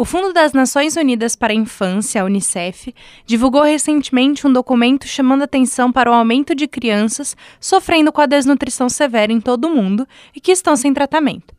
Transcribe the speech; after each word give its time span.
O 0.00 0.04
Fundo 0.06 0.32
das 0.32 0.54
Nações 0.54 0.96
Unidas 0.96 1.36
para 1.36 1.52
a 1.52 1.54
Infância, 1.54 2.22
a 2.22 2.24
Unicef, 2.24 2.94
divulgou 3.26 3.62
recentemente 3.62 4.46
um 4.46 4.50
documento 4.50 5.06
chamando 5.06 5.42
atenção 5.42 5.92
para 5.92 6.10
o 6.10 6.14
aumento 6.14 6.54
de 6.54 6.66
crianças 6.66 7.36
sofrendo 7.60 8.10
com 8.10 8.22
a 8.22 8.24
desnutrição 8.24 8.88
severa 8.88 9.30
em 9.30 9.42
todo 9.42 9.66
o 9.66 9.76
mundo 9.76 10.08
e 10.34 10.40
que 10.40 10.52
estão 10.52 10.74
sem 10.74 10.94
tratamento. 10.94 11.54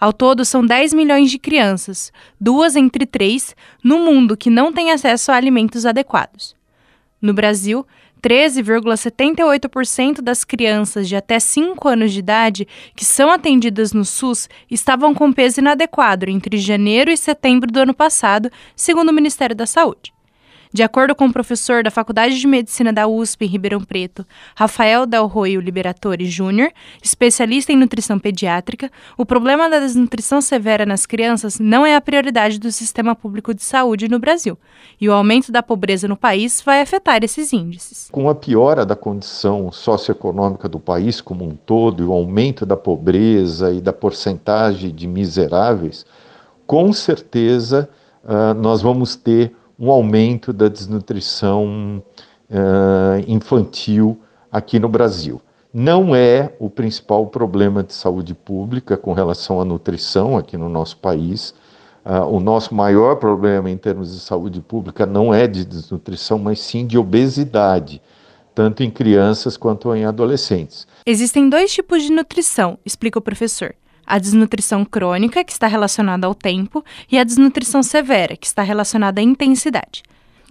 Ao 0.00 0.12
todo, 0.12 0.44
são 0.44 0.66
10 0.66 0.92
milhões 0.92 1.30
de 1.30 1.38
crianças, 1.38 2.12
duas 2.40 2.74
entre 2.74 3.06
três, 3.06 3.54
no 3.80 4.00
mundo 4.00 4.36
que 4.36 4.50
não 4.50 4.72
têm 4.72 4.90
acesso 4.90 5.30
a 5.30 5.36
alimentos 5.36 5.86
adequados. 5.86 6.56
No 7.22 7.32
Brasil, 7.32 7.86
13,78% 8.24 10.22
das 10.22 10.44
crianças 10.44 11.06
de 11.06 11.14
até 11.14 11.38
5 11.38 11.86
anos 11.86 12.10
de 12.10 12.20
idade 12.20 12.66
que 12.96 13.04
são 13.04 13.30
atendidas 13.30 13.92
no 13.92 14.02
SUS 14.02 14.48
estavam 14.70 15.14
com 15.14 15.30
peso 15.30 15.60
inadequado 15.60 16.24
entre 16.30 16.56
janeiro 16.56 17.10
e 17.10 17.18
setembro 17.18 17.70
do 17.70 17.78
ano 17.78 17.92
passado, 17.92 18.50
segundo 18.74 19.10
o 19.10 19.12
Ministério 19.12 19.54
da 19.54 19.66
Saúde. 19.66 20.14
De 20.74 20.82
acordo 20.82 21.14
com 21.14 21.26
o 21.26 21.32
professor 21.32 21.84
da 21.84 21.90
Faculdade 21.90 22.36
de 22.36 22.48
Medicina 22.48 22.92
da 22.92 23.06
USP 23.06 23.44
em 23.44 23.48
Ribeirão 23.48 23.80
Preto, 23.80 24.26
Rafael 24.56 25.06
Del 25.06 25.28
Roio 25.28 25.60
Liberatore 25.60 26.26
Júnior, 26.26 26.72
especialista 27.00 27.70
em 27.70 27.76
nutrição 27.76 28.18
pediátrica, 28.18 28.90
o 29.16 29.24
problema 29.24 29.70
da 29.70 29.78
desnutrição 29.78 30.40
severa 30.40 30.84
nas 30.84 31.06
crianças 31.06 31.60
não 31.60 31.86
é 31.86 31.94
a 31.94 32.00
prioridade 32.00 32.58
do 32.58 32.72
sistema 32.72 33.14
público 33.14 33.54
de 33.54 33.62
saúde 33.62 34.08
no 34.08 34.18
Brasil, 34.18 34.58
e 35.00 35.08
o 35.08 35.12
aumento 35.12 35.52
da 35.52 35.62
pobreza 35.62 36.08
no 36.08 36.16
país 36.16 36.60
vai 36.60 36.80
afetar 36.80 37.22
esses 37.22 37.52
índices. 37.52 38.08
Com 38.10 38.28
a 38.28 38.34
piora 38.34 38.84
da 38.84 38.96
condição 38.96 39.70
socioeconômica 39.70 40.68
do 40.68 40.80
país 40.80 41.20
como 41.20 41.44
um 41.44 41.54
todo 41.54 42.02
e 42.02 42.06
o 42.06 42.12
aumento 42.12 42.66
da 42.66 42.76
pobreza 42.76 43.72
e 43.72 43.80
da 43.80 43.92
porcentagem 43.92 44.92
de 44.92 45.06
miseráveis, 45.06 46.04
com 46.66 46.92
certeza 46.92 47.88
uh, 48.24 48.54
nós 48.54 48.82
vamos 48.82 49.14
ter 49.14 49.54
um 49.78 49.90
aumento 49.90 50.52
da 50.52 50.68
desnutrição 50.68 52.02
uh, 52.50 53.24
infantil 53.26 54.18
aqui 54.50 54.78
no 54.78 54.88
Brasil. 54.88 55.40
Não 55.72 56.14
é 56.14 56.54
o 56.60 56.70
principal 56.70 57.26
problema 57.26 57.82
de 57.82 57.92
saúde 57.92 58.34
pública 58.34 58.96
com 58.96 59.12
relação 59.12 59.60
à 59.60 59.64
nutrição 59.64 60.36
aqui 60.36 60.56
no 60.56 60.68
nosso 60.68 60.96
país. 60.98 61.54
Uh, 62.04 62.24
o 62.30 62.38
nosso 62.38 62.74
maior 62.74 63.16
problema 63.16 63.70
em 63.70 63.76
termos 63.76 64.12
de 64.12 64.20
saúde 64.20 64.60
pública 64.60 65.04
não 65.04 65.34
é 65.34 65.46
de 65.46 65.64
desnutrição, 65.64 66.38
mas 66.38 66.60
sim 66.60 66.86
de 66.86 66.96
obesidade, 66.96 68.00
tanto 68.54 68.84
em 68.84 68.90
crianças 68.90 69.56
quanto 69.56 69.92
em 69.94 70.04
adolescentes. 70.04 70.86
Existem 71.04 71.48
dois 71.48 71.72
tipos 71.72 72.02
de 72.02 72.12
nutrição, 72.12 72.78
explica 72.84 73.18
o 73.18 73.22
professor 73.22 73.74
a 74.06 74.18
desnutrição 74.18 74.84
crônica, 74.84 75.44
que 75.44 75.52
está 75.52 75.66
relacionada 75.66 76.26
ao 76.26 76.34
tempo, 76.34 76.84
e 77.10 77.18
a 77.18 77.24
desnutrição 77.24 77.82
severa, 77.82 78.36
que 78.36 78.46
está 78.46 78.62
relacionada 78.62 79.20
à 79.20 79.24
intensidade. 79.24 80.02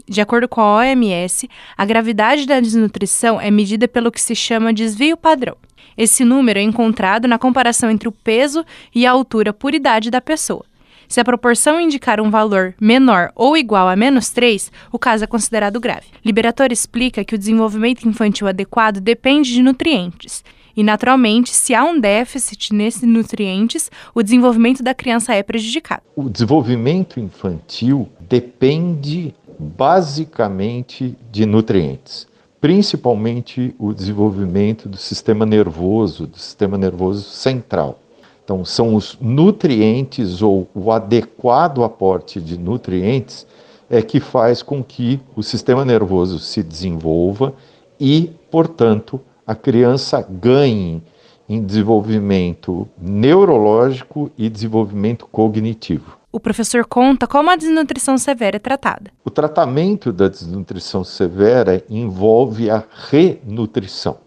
De 0.08 0.22
acordo 0.22 0.48
com 0.48 0.60
a 0.62 0.78
OMS, 0.78 1.50
a 1.78 1.86
gravidade 1.86 2.46
da 2.46 2.60
desnutrição 2.60 3.40
é 3.40 3.50
medida 3.50 3.88
pelo 3.88 4.12
que 4.12 4.22
se 4.22 4.36
chama 4.36 4.74
desvio 4.74 5.16
padrão. 5.16 5.56
Esse 5.98 6.26
número 6.26 6.60
é 6.60 6.62
encontrado 6.62 7.28
na 7.28 7.38
comparação 7.38 7.90
entre 7.90 8.10
o 8.10 8.12
peso 8.12 8.66
e 8.94 9.06
a 9.06 9.12
altura 9.12 9.54
por 9.54 9.74
idade 9.74 10.10
da 10.10 10.20
pessoa. 10.20 10.66
Se 11.08 11.20
a 11.20 11.24
proporção 11.24 11.80
indicar 11.80 12.20
um 12.20 12.32
valor 12.32 12.74
menor 12.82 13.32
ou 13.36 13.56
igual 13.56 13.88
a 13.88 13.96
menos 13.96 14.30
3, 14.30 14.72
o 14.92 14.98
caso 14.98 15.24
é 15.24 15.28
considerado 15.28 15.80
grave. 15.80 16.08
Liberator 16.26 16.72
explica 16.72 17.24
que 17.24 17.36
o 17.36 17.38
desenvolvimento 17.38 18.08
infantil 18.08 18.48
adequado 18.48 19.00
depende 19.00 19.54
de 19.54 19.62
nutrientes 19.62 20.44
e, 20.76 20.84
naturalmente, 20.84 21.52
se 21.52 21.74
há 21.74 21.84
um 21.84 22.00
déficit 22.00 22.74
nesses 22.74 23.04
nutrientes, 23.04 23.92
o 24.14 24.24
desenvolvimento 24.24 24.82
da 24.82 24.94
criança 24.94 25.34
é 25.34 25.44
prejudicado. 25.44 26.02
O 26.16 26.30
desenvolvimento 26.30 27.20
infantil 27.20 28.10
depende 28.20 29.34
basicamente 29.60 31.16
de 31.32 31.46
nutrientes, 31.46 32.28
principalmente 32.60 33.76
o 33.78 33.94
desenvolvimento 33.94 34.90
do 34.90 34.98
sistema 34.98 35.46
nervoso, 35.46 36.28
do 36.28 36.38
sistema 36.38 36.78
nervoso 36.78 37.30
central. 37.30 38.00
Então, 38.44 38.66
são 38.66 38.96
os 38.96 39.18
nutrientes 39.22 40.42
ou 40.42 40.68
o 40.74 40.92
adequado 40.92 41.84
aporte 41.84 42.42
de 42.42 42.58
nutrientes 42.58 43.48
é 43.90 44.02
que 44.02 44.20
faz 44.20 44.62
com 44.62 44.84
que 44.84 45.20
o 45.36 45.44
sistema 45.44 45.86
nervoso 45.86 46.40
se 46.40 46.64
desenvolva 46.64 47.54
e, 48.00 48.32
portanto, 48.50 49.22
a 49.46 49.56
criança 49.56 50.26
ganhe 50.28 51.04
em 51.48 51.62
desenvolvimento 51.62 52.88
neurológico 52.98 54.32
e 54.38 54.50
desenvolvimento 54.50 55.28
cognitivo. 55.28 56.18
O 56.32 56.40
professor 56.40 56.86
conta 56.86 57.28
como 57.28 57.52
a 57.52 57.56
desnutrição 57.56 58.18
severa 58.18 58.56
é 58.56 58.60
tratada. 58.60 59.12
O 59.24 59.30
tratamento 59.30 60.12
da 60.12 60.28
desnutrição 60.28 61.04
severa 61.04 61.84
envolve 61.90 62.72
a 62.72 62.84
renutrição. 63.10 64.18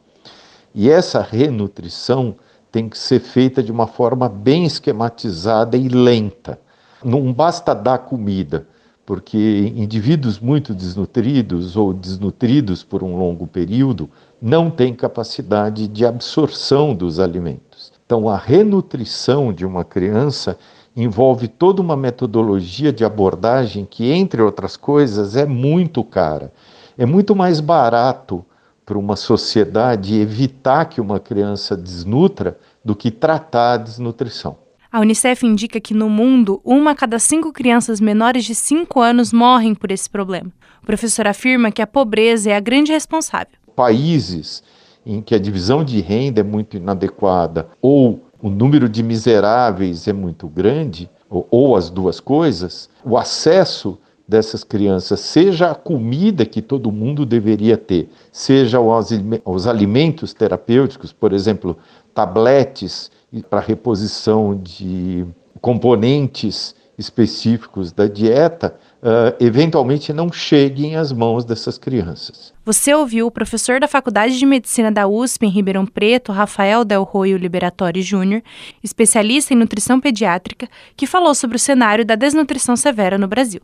E 0.74 0.90
essa 0.90 1.20
renutrição 1.20 2.36
tem 2.70 2.88
que 2.88 2.98
ser 2.98 3.20
feita 3.20 3.62
de 3.62 3.72
uma 3.72 3.86
forma 3.86 4.28
bem 4.28 4.64
esquematizada 4.64 5.76
e 5.76 5.88
lenta. 5.88 6.60
Não 7.02 7.32
basta 7.32 7.74
dar 7.74 7.98
comida, 7.98 8.68
porque 9.06 9.72
indivíduos 9.76 10.40
muito 10.40 10.74
desnutridos 10.74 11.76
ou 11.76 11.94
desnutridos 11.94 12.82
por 12.82 13.04
um 13.04 13.16
longo 13.16 13.46
período 13.46 14.10
não 14.42 14.68
têm 14.68 14.92
capacidade 14.92 15.86
de 15.86 16.04
absorção 16.04 16.92
dos 16.92 17.20
alimentos. 17.20 17.92
Então, 18.04 18.28
a 18.28 18.36
renutrição 18.36 19.52
de 19.52 19.64
uma 19.64 19.84
criança 19.84 20.58
envolve 20.96 21.46
toda 21.46 21.80
uma 21.80 21.96
metodologia 21.96 22.92
de 22.92 23.04
abordagem 23.04 23.86
que, 23.88 24.10
entre 24.10 24.42
outras 24.42 24.76
coisas, 24.76 25.36
é 25.36 25.46
muito 25.46 26.02
cara. 26.02 26.52
É 26.98 27.06
muito 27.06 27.36
mais 27.36 27.60
barato 27.60 28.44
para 28.84 28.98
uma 28.98 29.14
sociedade 29.14 30.18
evitar 30.18 30.86
que 30.86 31.00
uma 31.00 31.20
criança 31.20 31.76
desnutra 31.76 32.58
do 32.84 32.94
que 32.94 33.10
tratar 33.10 33.74
a 33.74 33.76
desnutrição. 33.76 34.56
A 34.96 35.00
Unicef 35.00 35.44
indica 35.44 35.78
que 35.78 35.92
no 35.92 36.08
mundo, 36.08 36.58
uma 36.64 36.92
a 36.92 36.94
cada 36.94 37.18
cinco 37.18 37.52
crianças 37.52 38.00
menores 38.00 38.46
de 38.46 38.54
5 38.54 38.98
anos 38.98 39.30
morrem 39.30 39.74
por 39.74 39.90
esse 39.90 40.08
problema. 40.08 40.50
O 40.82 40.86
professor 40.86 41.26
afirma 41.26 41.70
que 41.70 41.82
a 41.82 41.86
pobreza 41.86 42.50
é 42.50 42.56
a 42.56 42.60
grande 42.60 42.92
responsável. 42.92 43.58
Países 43.74 44.62
em 45.04 45.20
que 45.20 45.34
a 45.34 45.38
divisão 45.38 45.84
de 45.84 46.00
renda 46.00 46.40
é 46.40 46.42
muito 46.42 46.78
inadequada 46.78 47.68
ou 47.82 48.22
o 48.40 48.48
número 48.48 48.88
de 48.88 49.02
miseráveis 49.02 50.08
é 50.08 50.14
muito 50.14 50.48
grande, 50.48 51.10
ou, 51.28 51.46
ou 51.50 51.76
as 51.76 51.90
duas 51.90 52.18
coisas, 52.18 52.88
o 53.04 53.18
acesso 53.18 53.98
dessas 54.26 54.64
crianças, 54.64 55.20
seja 55.20 55.72
a 55.72 55.74
comida 55.74 56.46
que 56.46 56.62
todo 56.62 56.90
mundo 56.90 57.26
deveria 57.26 57.76
ter, 57.76 58.08
seja 58.32 58.80
os, 58.80 59.10
os 59.44 59.66
alimentos 59.66 60.32
terapêuticos, 60.32 61.12
por 61.12 61.34
exemplo, 61.34 61.76
tabletes 62.14 63.10
para 63.50 63.60
reposição 63.60 64.54
de 64.56 65.26
componentes 65.60 66.74
específicos 66.98 67.92
da 67.92 68.06
dieta, 68.06 68.74
uh, 69.02 69.36
eventualmente 69.38 70.12
não 70.12 70.32
cheguem 70.32 70.96
às 70.96 71.12
mãos 71.12 71.44
dessas 71.44 71.76
crianças. 71.76 72.54
Você 72.64 72.94
ouviu 72.94 73.26
o 73.26 73.30
professor 73.30 73.78
da 73.78 73.86
Faculdade 73.86 74.38
de 74.38 74.46
Medicina 74.46 74.90
da 74.90 75.06
USP 75.06 75.46
em 75.46 75.50
Ribeirão 75.50 75.86
Preto, 75.86 76.32
Rafael 76.32 76.84
Del 76.84 77.02
Roio 77.02 77.36
Liberatori 77.36 78.02
Júnior, 78.02 78.42
especialista 78.82 79.52
em 79.52 79.56
nutrição 79.56 80.00
pediátrica, 80.00 80.68
que 80.96 81.06
falou 81.06 81.34
sobre 81.34 81.56
o 81.56 81.60
cenário 81.60 82.04
da 82.04 82.14
desnutrição 82.14 82.76
severa 82.76 83.18
no 83.18 83.28
Brasil. 83.28 83.60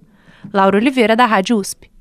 Laura 0.53 0.77
Oliveira, 0.77 1.17
da 1.17 1.25
Rádio 1.25 1.57
USP. 1.57 1.92